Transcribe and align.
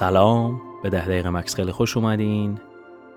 سلام. 0.00 0.60
به 0.82 0.90
ده 0.90 1.06
دقیقه 1.06 1.30
مکث 1.30 1.54
خیلی 1.54 1.72
خوش 1.72 1.96
اومدین. 1.96 2.58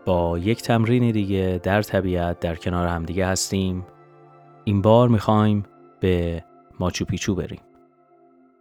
با 0.05 0.37
یک 0.37 0.61
تمرین 0.61 1.11
دیگه 1.11 1.59
در 1.63 1.81
طبیعت 1.81 2.39
در 2.39 2.55
کنار 2.55 2.87
همدیگه 2.87 3.27
هستیم. 3.27 3.85
این 4.63 4.81
بار 4.81 5.09
می‌خوایم 5.09 5.63
به 5.99 6.43
ماچو 6.79 7.05
پیچو 7.05 7.35
بریم. 7.35 7.59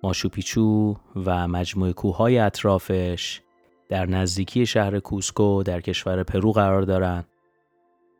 ماچو 0.02 0.28
پیچو 0.28 0.96
و 1.26 1.48
مجموعه 1.48 1.92
کوههای 1.92 2.38
اطرافش 2.38 3.40
در 3.88 4.06
نزدیکی 4.06 4.66
شهر 4.66 5.00
کوسکو 5.00 5.62
در 5.62 5.80
کشور 5.80 6.22
پرو 6.22 6.52
قرار 6.52 6.82
دارن. 6.82 7.24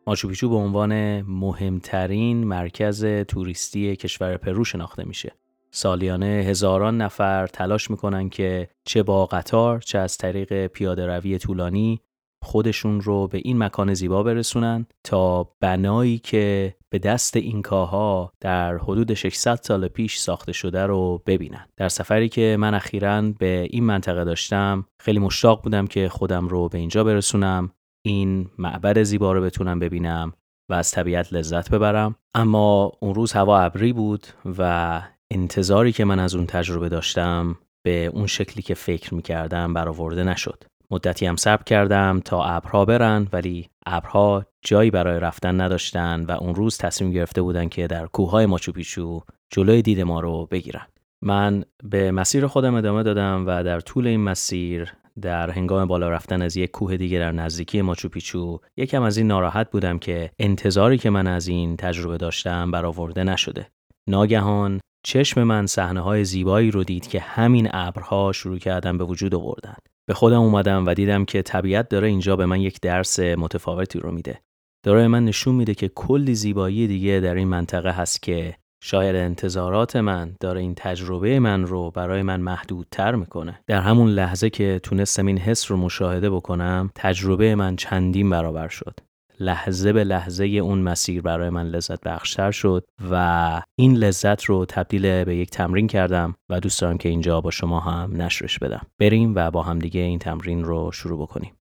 ماچو 0.07 0.29
پیچو 0.29 0.49
به 0.49 0.57
عنوان 0.57 1.23
مهمترین 1.23 2.45
مرکز 2.45 3.05
توریستی 3.05 3.97
کشور 3.97 4.37
پرو 4.37 4.65
شناخته 4.65 5.05
میشه. 5.05 5.33
سالیانه 5.75 6.27
هزاران 6.27 7.01
نفر 7.01 7.47
تلاش 7.47 7.91
می‌کنن 7.91 8.29
که 8.29 8.69
چه 8.85 9.03
با 9.03 9.27
قطار 9.27 9.81
چه 9.81 9.99
از 9.99 10.19
طریق 10.19 10.67
پیاده 10.67 11.07
روی 11.07 11.39
طولانی 11.39 12.01
خودشون 12.43 13.01
رو 13.01 13.29
به 13.29 13.39
این 13.39 13.59
مکان 13.59 13.95
زیبا 13.95 14.23
برسونن 14.23 14.87
تا 15.05 15.49
بنایی 15.61 16.19
که 16.19 16.77
به 16.91 16.99
دست 16.99 17.37
اینکاها 17.37 18.33
در 18.41 18.77
حدود 18.77 19.15
600 19.15 19.55
سال 19.63 19.89
پیش 19.89 20.19
ساخته 20.19 20.53
شده 20.53 20.87
رو 20.87 21.23
ببینن. 21.27 21.67
در 21.77 21.89
سفری 21.89 22.29
که 22.29 22.57
من 22.61 22.75
اخیرا 22.75 23.23
به 23.39 23.67
این 23.71 23.85
منطقه 23.85 24.25
داشتم 24.25 24.87
خیلی 25.01 25.19
مشتاق 25.19 25.63
بودم 25.63 25.87
که 25.87 26.09
خودم 26.09 26.49
رو 26.49 26.69
به 26.69 26.79
اینجا 26.79 27.05
برسونم 27.05 27.71
این 28.05 28.51
معبد 28.59 29.03
زیبا 29.03 29.33
رو 29.33 29.43
بتونم 29.43 29.79
ببینم 29.79 30.33
و 30.71 30.75
از 30.75 30.91
طبیعت 30.91 31.33
لذت 31.33 31.71
ببرم. 31.71 32.17
اما 32.35 32.93
اون 33.01 33.15
روز 33.15 33.33
هوا 33.33 33.59
ابری 33.59 33.93
بود 33.93 34.27
و 34.59 35.03
انتظاری 35.35 35.93
که 35.93 36.05
من 36.05 36.19
از 36.19 36.35
اون 36.35 36.47
تجربه 36.47 36.89
داشتم 36.89 37.59
به 37.83 38.07
اون 38.07 38.27
شکلی 38.27 38.63
که 38.63 38.75
فکر 38.75 39.15
می‌کردم 39.15 39.75
برآورده 39.75 40.25
نشد. 40.25 40.65
مدتی 40.91 41.27
هم 41.27 41.37
صبر 41.37 41.63
کردم 41.63 42.21
تا 42.25 42.45
ابرها 42.45 42.85
برن 42.85 43.29
ولی 43.33 43.69
ابرها 43.87 44.45
جایی 44.63 44.91
برای 44.91 45.21
رفتن 45.21 45.61
نداشتن 45.61 46.25
و 46.25 46.33
اون 46.33 46.55
روز 46.55 46.79
تصمیم 46.79 47.11
گرفته 47.11 47.43
بودن 47.43 47.69
که 47.69 47.87
در 47.87 48.07
کوههای 48.07 48.47
ماچوپیچو 48.47 49.21
جلوی 49.51 49.83
دید 49.83 50.01
ما 50.01 50.21
رو 50.21 50.47
بگیرن. 50.51 50.87
من 51.23 51.65
به 51.85 52.11
مسیر 52.11 52.47
خودم 52.47 52.75
ادامه 52.75 53.03
دادم 53.03 53.45
و 53.47 53.63
در 53.63 53.81
طول 53.81 54.07
این 54.07 54.21
مسیر 54.21 54.93
در 55.21 55.51
هنگام 55.51 55.89
بالا 55.89 56.11
رفتن 56.11 56.43
از 56.43 56.57
یک 56.57 56.71
کوه 56.71 56.97
دیگه 56.97 57.19
در 57.19 57.33
نزدیکی 57.33 57.83
ماچوپیچو 57.83 58.59
یکم 58.77 59.03
از 59.03 59.17
این 59.17 59.27
ناراحت 59.27 59.71
بودم 59.71 59.99
که 59.99 60.31
انتظاری 60.39 60.99
که 60.99 61.11
من 61.11 61.27
از 61.27 61.49
این 61.49 61.77
تجربه 61.77 62.17
داشتم 62.17 62.71
برآورده 62.71 63.25
نشده. 63.25 63.67
ناگهان 64.09 64.81
چشم 65.05 65.43
من 65.43 65.67
صحنه 65.67 66.01
های 66.01 66.25
زیبایی 66.25 66.71
رو 66.71 66.85
دید 66.85 67.07
که 67.07 67.21
همین 67.21 67.69
ابرها 67.73 68.33
شروع 68.33 68.59
کردن 68.59 68.99
به 68.99 69.05
وجود 69.05 69.35
آوردن. 69.35 69.77
به 70.07 70.15
خودم 70.15 70.41
اومدم 70.41 70.87
و 70.87 70.95
دیدم 70.95 71.25
که 71.25 71.43
طبیعت 71.43 71.89
داره 71.89 72.09
اینجا 72.09 72.37
به 72.37 72.47
من 72.47 72.61
یک 72.61 72.81
درس 72.81 73.21
متفاوتی 73.21 73.99
رو 73.99 74.13
میده. 74.13 74.41
داره 74.85 75.09
من 75.09 75.25
نشون 75.25 75.55
میده 75.55 75.75
که 75.75 75.89
کلی 75.89 76.35
زیبایی 76.35 76.87
دیگه 76.87 77.21
در 77.21 77.35
این 77.35 77.49
منطقه 77.49 77.91
هست 77.91 78.23
که 78.23 78.57
شاید 78.85 79.17
انتظارات 79.17 79.97
من 79.97 80.37
داره 80.41 80.61
این 80.61 80.75
تجربه 80.75 81.39
من 81.39 81.67
رو 81.67 81.91
برای 81.91 82.23
من 82.23 82.41
محدودتر 82.41 83.15
می‌کنه. 83.15 83.61
در 83.67 83.81
همون 83.81 84.09
لحظه 84.09 84.51
که 84.51 84.81
تونستم 84.83 85.27
این 85.27 85.39
حس 85.39 85.71
رو 85.71 85.77
مشاهده 85.77 86.31
بکنم، 86.31 86.91
تجربه 86.95 87.55
من 87.55 87.77
چندین 87.77 88.31
برابر 88.31 88.69
شد. 88.69 89.01
لحظه 89.43 89.93
به 89.93 90.05
لحظه 90.05 90.45
اون 90.45 90.79
مسیر 90.79 91.23
برای 91.23 91.51
من 91.51 91.67
لذت 91.67 92.01
بخشتر 92.01 92.51
شد 92.51 92.85
و 93.11 93.63
این 93.79 93.97
لذت 93.97 94.45
رو 94.45 94.67
تبدیل 94.67 95.25
به 95.25 95.37
یک 95.37 95.51
تمرین 95.51 95.87
کردم 95.87 96.35
و 96.51 96.61
دوست 96.61 96.81
دارم 96.81 96.99
که 96.99 97.09
اینجا 97.09 97.41
با 97.41 97.51
شما 97.51 97.81
هم 97.81 98.23
نشرش 98.23 98.59
بدم. 98.59 98.87
بریم 99.01 99.33
و 99.37 99.51
با 99.51 99.63
همدیگه 99.63 100.01
این 100.01 100.19
تمرین 100.19 100.65
رو 100.65 100.93
شروع 100.93 101.23
بکنیم. 101.23 101.57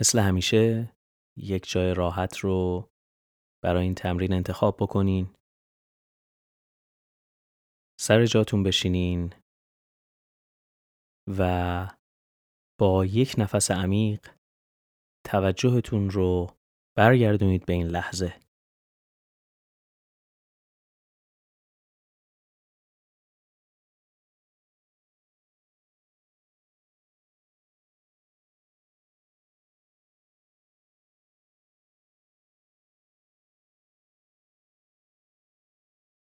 مثل 0.00 0.18
همیشه 0.18 0.92
یک 1.36 1.70
جای 1.70 1.94
راحت 1.94 2.38
رو 2.38 2.88
برای 3.64 3.82
این 3.82 3.94
تمرین 3.94 4.32
انتخاب 4.32 4.76
بکنین. 4.80 5.34
سر 8.00 8.26
جاتون 8.26 8.62
بشینین 8.62 9.34
و 11.38 11.99
با 12.80 13.04
یک 13.06 13.34
نفس 13.38 13.70
عمیق 13.70 14.28
توجهتون 15.26 16.10
رو 16.10 16.56
برگردونید 16.96 17.66
به 17.66 17.72
این 17.72 17.86
لحظه. 17.86 18.40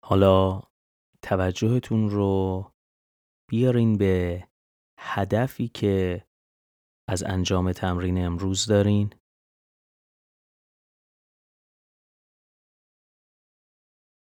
حالا 0.05 0.61
توجهتون 1.23 2.09
رو 2.09 2.71
بیارین 3.49 3.97
به 3.97 4.47
هدفی 4.99 5.67
که 5.67 6.26
از 7.09 7.23
انجام 7.23 7.71
تمرین 7.71 8.25
امروز 8.25 8.65
دارین؟ 8.65 9.09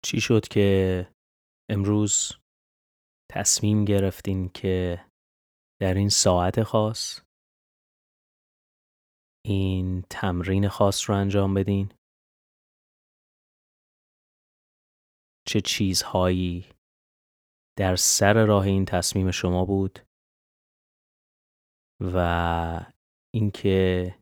چی 0.05 0.21
شد 0.21 0.49
که 0.51 0.67
امروز 1.71 2.33
تصمیم 3.33 3.85
گرفتین 3.85 4.49
که 4.49 5.05
در 5.81 5.95
این 5.95 6.09
ساعت 6.09 6.63
خاص 6.63 7.21
این 9.47 10.03
تمرین 10.11 10.69
خاص 10.69 11.11
رو 11.11 11.17
انجام 11.17 11.55
بدین؟ 11.55 11.93
چه 15.49 15.61
چیزهایی 15.61 16.73
در 17.79 17.97
سر 17.97 18.47
راه 18.47 18.65
این 18.65 18.85
تصمیم 18.85 19.31
شما 19.31 19.65
بود 19.65 20.06
و 22.01 22.81
اینکه 23.35 24.15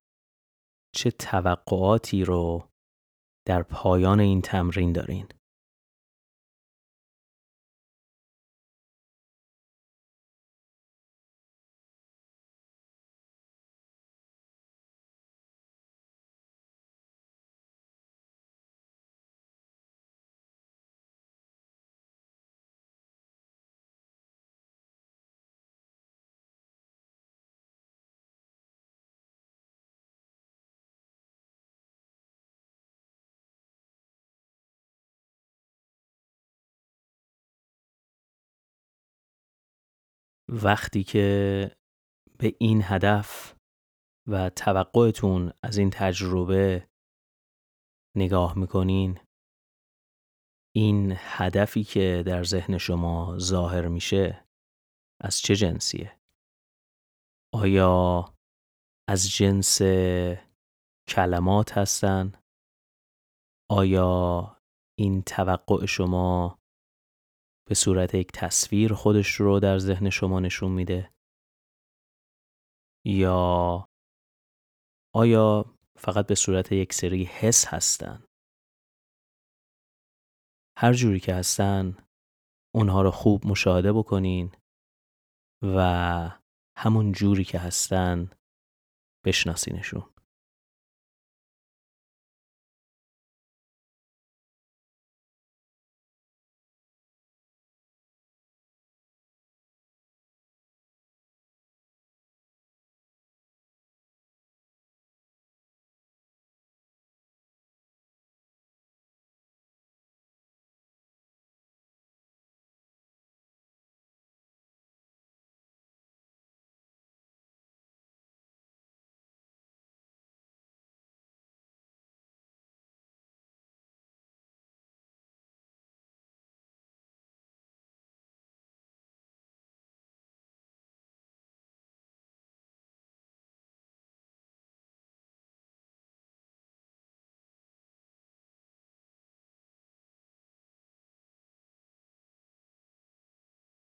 چه 0.94 1.10
توقعاتی 1.10 2.24
رو 2.24 2.68
در 3.46 3.62
پایان 3.62 4.20
این 4.20 4.42
تمرین 4.42 4.92
دارین. 4.92 5.28
وقتی 40.62 41.04
که 41.04 41.70
به 42.38 42.56
این 42.60 42.80
هدف 42.84 43.54
و 44.28 44.50
توقعتون 44.50 45.52
از 45.62 45.78
این 45.78 45.90
تجربه 45.90 46.88
نگاه 48.16 48.58
می‌کنین 48.58 49.20
این 50.76 51.12
هدفی 51.16 51.84
که 51.84 52.22
در 52.26 52.44
ذهن 52.44 52.78
شما 52.78 53.38
ظاهر 53.38 53.88
میشه 53.88 54.46
از 55.20 55.38
چه 55.40 55.56
جنسیه؟ 55.56 56.20
آیا 57.54 58.24
از 59.08 59.30
جنس 59.30 59.82
کلمات 61.08 61.78
هستن؟ 61.78 62.32
آیا 63.70 64.56
این 64.98 65.22
توقع 65.22 65.86
شما 65.86 66.58
به 67.68 67.74
صورت 67.74 68.14
یک 68.14 68.32
تصویر 68.32 68.92
خودش 68.92 69.34
رو 69.34 69.60
در 69.60 69.78
ذهن 69.78 70.10
شما 70.10 70.40
نشون 70.40 70.72
میده. 70.72 71.10
یا 73.06 73.88
آیا 75.14 75.64
فقط 75.98 76.26
به 76.26 76.34
صورت 76.34 76.72
یک 76.72 76.92
سری 76.92 77.24
حس 77.24 77.66
هستن؟ 77.66 78.24
هر 80.78 80.92
جوری 80.92 81.20
که 81.20 81.34
هستن 81.34 81.96
اونها 82.74 83.02
رو 83.02 83.10
خوب 83.10 83.46
مشاهده 83.46 83.92
بکنین 83.92 84.52
و 85.62 85.80
همون 86.78 87.12
جوری 87.12 87.44
که 87.44 87.58
هستن 87.58 88.30
بشناسینشون. 89.24 90.13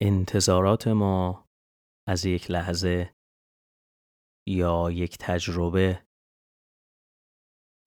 انتظارات 0.01 0.88
ما 0.88 1.46
از 2.07 2.25
یک 2.25 2.51
لحظه 2.51 3.16
یا 4.48 4.92
یک 4.92 5.18
تجربه 5.19 6.06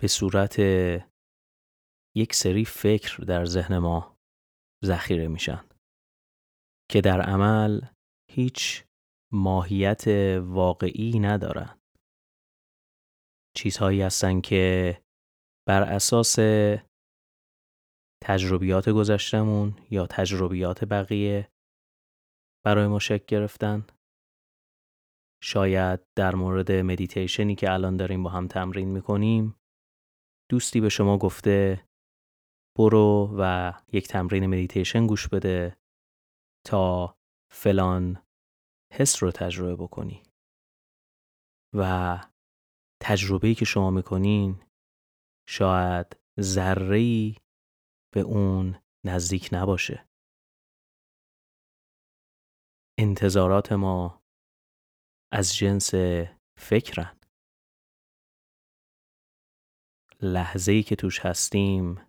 به 0.01 0.09
صورت 0.09 0.59
یک 2.17 2.35
سری 2.35 2.65
فکر 2.65 3.17
در 3.23 3.45
ذهن 3.45 3.79
ما 3.79 4.17
ذخیره 4.85 5.29
میشن 5.29 5.69
که 6.91 7.01
در 7.01 7.21
عمل 7.21 7.81
هیچ 8.31 8.85
ماهیت 9.33 10.05
واقعی 10.43 11.19
ندارن. 11.21 11.81
چیزهایی 13.57 14.03
هستن 14.03 14.41
که 14.41 15.03
بر 15.69 15.83
اساس 15.83 16.37
تجربیات 18.25 18.89
گذشتمون 18.89 19.77
یا 19.91 20.07
تجربیات 20.07 20.85
بقیه 20.85 21.49
برای 22.65 22.87
ما 22.87 22.99
شکل 22.99 23.25
گرفتن؟ 23.29 23.87
شاید 25.43 26.01
در 26.17 26.35
مورد 26.35 26.73
مدیتیشنی 26.73 27.55
که 27.55 27.73
الان 27.73 27.97
داریم 27.97 28.23
با 28.23 28.31
هم 28.31 28.49
تمرین 28.49 28.89
می‌کنیم 28.89 29.57
دوستی 30.51 30.81
به 30.81 30.89
شما 30.89 31.19
گفته 31.19 31.89
برو 32.79 33.35
و 33.39 33.73
یک 33.93 34.09
تمرین 34.09 34.47
مدیتیشن 34.47 35.07
گوش 35.07 35.29
بده 35.29 35.77
تا 36.67 37.19
فلان 37.53 38.23
حس 38.93 39.23
رو 39.23 39.31
تجربه 39.31 39.77
بکنی. 39.77 40.23
و 41.75 42.21
تجربه‌ای 43.03 43.55
که 43.55 43.65
شما 43.65 43.91
می‌کنین 43.91 44.63
شاید 45.49 46.17
ذره‌ای 46.41 47.37
به 48.15 48.21
اون 48.21 48.79
نزدیک 49.07 49.49
نباشه. 49.53 50.09
انتظارات 53.03 53.73
ما 53.73 54.23
از 55.33 55.57
جنس 55.57 55.91
فکرن. 56.59 57.21
لحظه 60.23 60.73
ای 60.73 60.83
که 60.83 60.97
توش 60.97 61.21
هستیم 61.21 62.07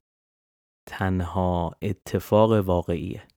تنها 0.90 1.72
اتفاق 1.82 2.52
واقعیه. 2.68 3.28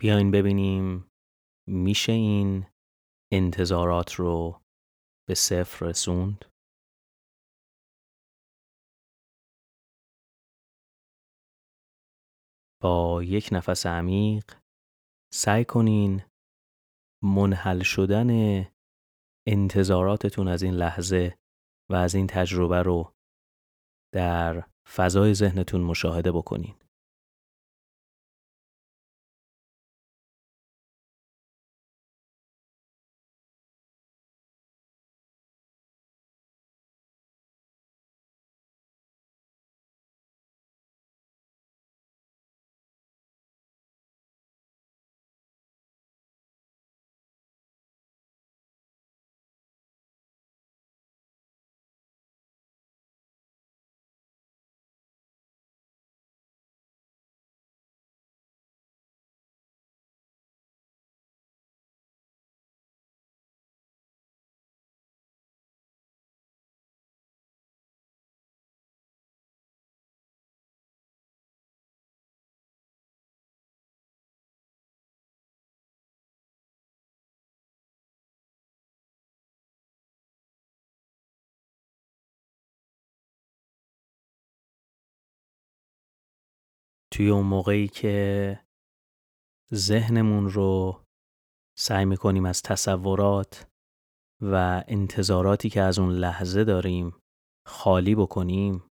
بیاین 0.00 0.30
ببینیم 0.30 1.10
میشه 1.68 2.12
این 2.12 2.66
انتظارات 3.32 4.14
رو 4.14 4.62
به 5.28 5.34
صفر 5.34 5.86
رسوند؟ 5.86 6.44
با 12.82 13.22
یک 13.22 13.48
نفس 13.52 13.86
عمیق 13.86 14.44
سعی 15.32 15.64
کنین 15.64 16.22
منحل 17.24 17.82
شدن 17.82 18.30
انتظاراتتون 19.46 20.48
از 20.48 20.62
این 20.62 20.74
لحظه 20.74 21.38
و 21.90 21.94
از 21.94 22.14
این 22.14 22.26
تجربه 22.26 22.82
رو 22.82 23.12
در 24.14 24.64
فضای 24.94 25.34
ذهنتون 25.34 25.80
مشاهده 25.80 26.32
بکنین. 26.32 26.74
توی 87.12 87.30
اون 87.30 87.46
موقعی 87.46 87.88
که 87.88 88.60
ذهنمون 89.74 90.50
رو 90.50 91.04
سعی 91.78 92.04
می‌کنیم 92.04 92.44
از 92.44 92.62
تصورات 92.62 93.70
و 94.40 94.84
انتظاراتی 94.88 95.70
که 95.70 95.80
از 95.80 95.98
اون 95.98 96.12
لحظه 96.12 96.64
داریم 96.64 97.22
خالی 97.66 98.14
بکنیم 98.14 98.90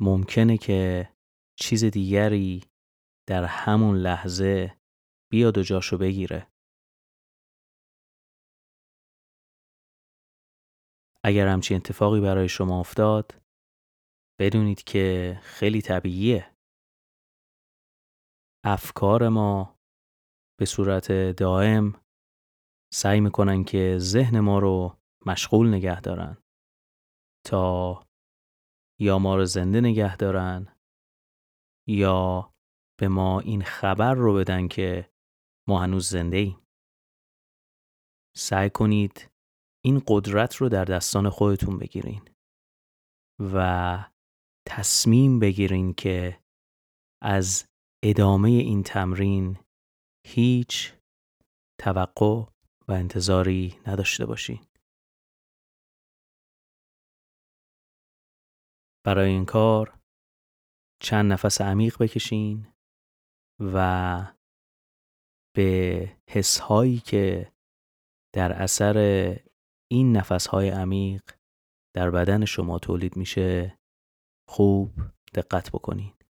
ممکنه 0.00 0.58
که 0.58 1.08
چیز 1.58 1.84
دیگری 1.84 2.64
در 3.28 3.44
همون 3.44 3.96
لحظه 3.96 4.78
بیاد 5.30 5.58
و 5.58 5.62
جاشو 5.62 5.98
بگیره. 5.98 6.46
اگر 11.24 11.48
همچین 11.48 11.76
اتفاقی 11.76 12.20
برای 12.20 12.48
شما 12.48 12.80
افتاد 12.80 13.41
بدونید 14.38 14.82
که 14.82 15.38
خیلی 15.42 15.82
طبیعیه. 15.82 16.56
افکار 18.64 19.28
ما 19.28 19.78
به 20.58 20.64
صورت 20.64 21.12
دائم 21.12 22.00
سعی 22.92 23.20
می‌کنن 23.20 23.64
که 23.64 23.96
ذهن 23.98 24.40
ما 24.40 24.58
رو 24.58 24.98
مشغول 25.26 25.68
نگه 25.68 26.00
دارن 26.00 26.36
تا 27.46 28.00
یا 29.00 29.18
ما 29.18 29.36
رو 29.36 29.44
زنده 29.44 29.80
نگه 29.80 30.16
دارن 30.16 30.76
یا 31.88 32.52
به 33.00 33.08
ما 33.08 33.40
این 33.40 33.62
خبر 33.62 34.14
رو 34.14 34.34
بدن 34.34 34.68
که 34.68 35.12
ما 35.68 35.82
هنوز 35.82 36.08
زنده 36.08 36.36
ایم. 36.36 36.66
سعی 38.36 38.70
کنید 38.70 39.30
این 39.84 40.02
قدرت 40.08 40.56
رو 40.56 40.68
در 40.68 40.84
دستان 40.84 41.28
خودتون 41.28 41.78
بگیرین 41.78 42.28
و 43.54 44.11
تصمیم 44.76 45.38
بگیرین 45.38 45.94
که 45.94 46.42
از 47.22 47.68
ادامه 48.04 48.48
این 48.48 48.82
تمرین 48.82 49.58
هیچ 50.26 50.94
توقع 51.80 52.50
و 52.88 52.92
انتظاری 52.92 53.80
نداشته 53.86 54.26
باشین. 54.26 54.66
برای 59.06 59.30
این 59.30 59.44
کار 59.44 59.98
چند 61.02 61.32
نفس 61.32 61.60
عمیق 61.60 62.02
بکشین 62.02 62.66
و 63.60 64.34
به 65.56 66.16
حسهایی 66.30 66.98
که 66.98 67.52
در 68.34 68.52
اثر 68.52 68.96
این 69.90 70.16
نفسهای 70.16 70.68
عمیق 70.68 71.22
در 71.96 72.10
بدن 72.10 72.44
شما 72.44 72.78
تولید 72.78 73.16
میشه 73.16 73.81
خوب 74.52 74.90
دقت 75.34 75.70
بکنید. 75.70 76.21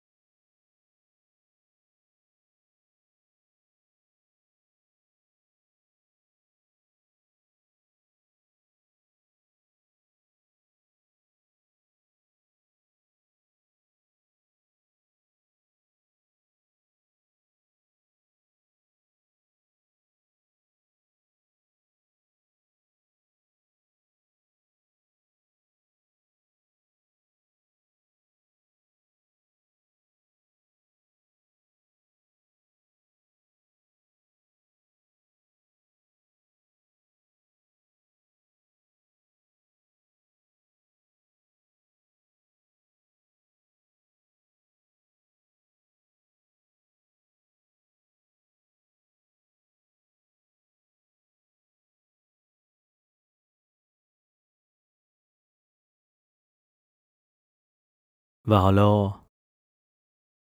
و 58.48 58.54
حالا 58.54 59.22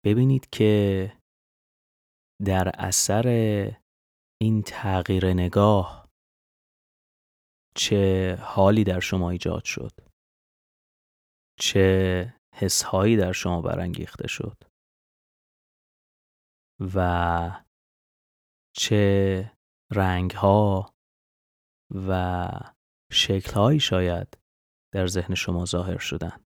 ببینید 0.05 0.51
که 0.53 1.13
در 2.45 2.73
اثر 2.75 3.27
این 4.41 4.63
تغییر 4.63 5.33
نگاه 5.33 6.09
چه 7.77 8.37
حالی 8.41 8.85
در 8.85 9.01
شما 9.01 9.31
ایجاد 9.31 9.65
شد. 9.65 9.93
چه 11.61 12.35
حسهایی 12.55 13.17
در 13.17 13.33
شما 13.33 13.61
برانگیخته 13.61 14.29
شد. 14.29 14.57
و 16.95 17.65
چه 18.77 19.53
رنگها 19.93 20.95
و 22.09 22.49
شکلهایی 23.13 23.81
شاید 23.81 24.39
در 24.95 25.07
ذهن 25.07 25.35
شما 25.35 25.65
ظاهر 25.65 25.99
شدن 25.99 26.45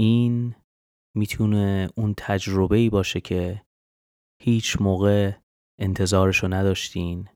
این 0.00 0.54
می‌تونه 1.16 1.90
اون 1.96 2.14
تجربه 2.16 2.76
ای 2.76 2.90
باشه 2.90 3.20
که 3.20 3.62
هیچ 4.42 4.76
موقع 4.80 5.32
انتظارشو 5.80 6.48
نداشتین 6.48 7.28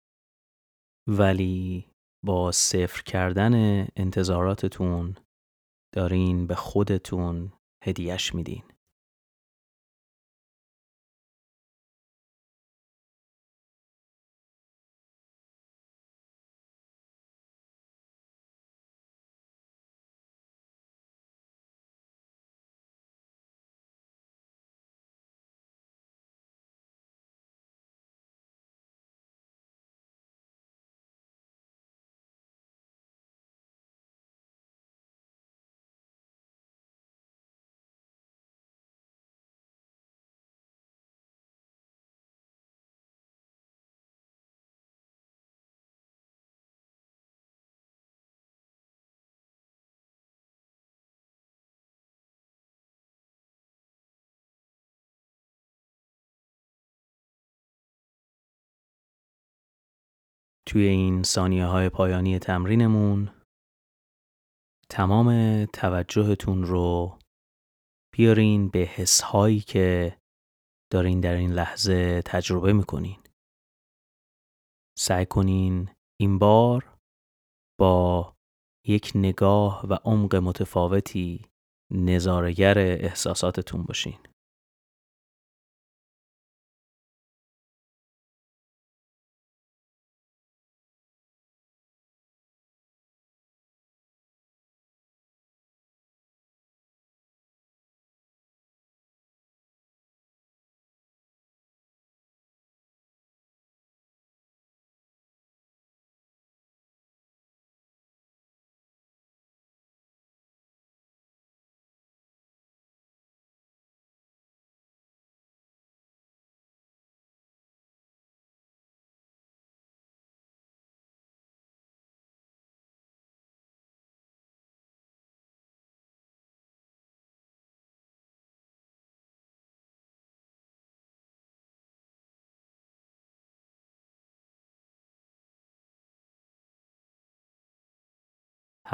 ولی 1.08 1.90
با 2.24 2.52
صفر 2.52 3.02
کردن 3.02 3.54
انتظاراتتون 3.96 5.16
دارین 5.94 6.46
به 6.46 6.54
خودتون 6.54 7.52
هدیهش 7.84 8.34
میدین. 8.34 8.62
توی 60.68 60.82
این 60.86 61.22
ثانیه 61.22 61.66
های 61.66 61.88
پایانی 61.88 62.38
تمرینمون 62.38 63.30
تمام 64.90 65.64
توجهتون 65.64 66.62
رو 66.62 67.18
بیارین 68.14 68.68
به 68.68 68.78
حس 68.78 69.20
هایی 69.20 69.60
که 69.60 70.18
دارین 70.92 71.20
در 71.20 71.34
این 71.34 71.52
لحظه 71.52 72.22
تجربه 72.22 72.72
می‌کنین. 72.72 73.18
سعی 74.98 75.26
کنین 75.26 75.90
این 76.20 76.38
بار 76.38 76.98
با 77.80 78.34
یک 78.86 79.12
نگاه 79.14 79.86
و 79.86 79.94
عمق 80.04 80.34
متفاوتی 80.36 81.44
نظارگر 81.90 82.78
احساساتتون 82.78 83.82
باشین. 83.82 84.18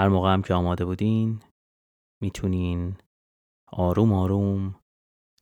هر 0.00 0.08
موقع 0.08 0.32
هم 0.32 0.42
که 0.42 0.54
آماده 0.54 0.84
بودین 0.84 1.42
می‌تونین 2.22 2.96
آروم 3.72 4.12
آروم 4.12 4.80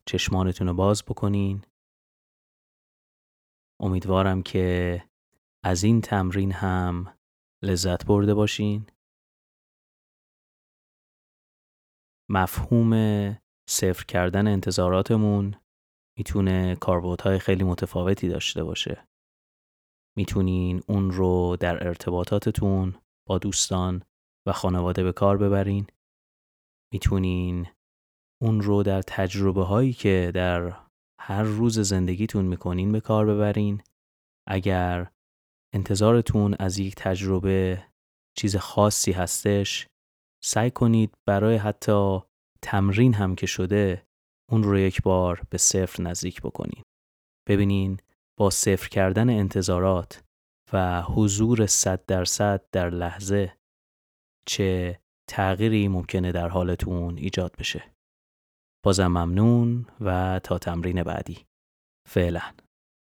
چشمانتون 0.07 0.67
رو 0.69 0.75
باز 0.75 1.05
بکنین. 1.05 1.65
امیدوارم 3.81 4.43
که 4.43 5.03
از 5.65 5.85
این 5.85 6.01
تمرین 6.01 6.53
هم 6.53 7.15
لذت 7.63 8.07
برده 8.07 8.35
باشین. 8.35 8.87
مفهوم 12.31 12.93
صفر 13.69 14.05
کردن 14.05 14.49
انتظاراتمون 14.49 15.55
می‌تونه 16.19 16.77
کاربردهای 16.77 17.39
خیلی 17.39 17.65
متفاوتی 17.65 18.29
داشته 18.29 18.65
باشه. 18.65 19.09
می‌تونین 20.17 20.83
اون 20.89 21.11
رو 21.11 21.57
در 21.61 21.87
ارتباطاتتون 21.87 22.95
با 23.29 23.39
دوستان 23.39 24.03
و 24.49 24.53
خانواده 24.53 25.03
به 25.03 25.13
کار 25.13 25.37
ببرین. 25.39 25.87
می‌تونین 26.93 27.67
اون 28.43 28.61
رو 28.61 28.83
در 28.83 29.03
تجربه 29.03 29.65
هایی 29.65 29.93
که 29.93 30.33
در 30.35 30.77
هر 31.21 31.43
روز 31.43 31.79
زندگیتون 31.79 32.45
می‌کنین 32.45 32.93
به 32.93 33.01
کار 33.01 33.27
ببرین. 33.27 33.83
اگر 34.49 35.11
انتظارتون 35.75 36.55
از 36.59 36.79
یک 36.79 36.95
تجربه 36.95 37.85
چیز 38.37 38.57
خاصی 38.57 39.13
هستش 39.13 39.87
سعی 40.45 40.71
کنید 40.71 41.15
برای 41.27 41.57
حتی 41.57 42.19
تمرین 42.63 43.15
هم 43.15 43.35
که 43.35 43.47
شده 43.47 44.07
اون 44.51 44.63
رو 44.63 44.79
یک 44.79 45.03
بار 45.03 45.43
به 45.51 45.59
صفر 45.59 46.03
نزدیک 46.03 46.43
بکنین. 46.43 46.83
ببینین 47.49 47.97
با 48.39 48.51
صفر 48.51 48.89
کردن 48.89 49.31
انتظارات 49.31 50.23
و 50.73 51.03
حضور 51.03 51.67
صد 51.67 52.07
درصد 52.07 52.65
در 52.73 52.91
لحظه 52.91 53.58
چه 54.49 55.01
تغییری 55.29 55.89
ممکنه 55.89 56.33
در 56.33 56.49
حالتون 56.49 57.19
ایجاد 57.19 57.57
بشه. 57.59 57.85
بازم 58.85 59.07
ممنون 59.07 59.87
و 60.01 60.41
تا 60.45 60.59
تمرین 60.59 61.03
بعدی. 61.03 61.47
فعلا. 62.09 62.43